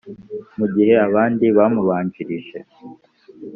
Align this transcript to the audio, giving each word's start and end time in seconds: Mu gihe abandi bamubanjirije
Mu 0.57 0.65
gihe 0.73 0.93
abandi 1.07 1.45
bamubanjirije 1.57 2.57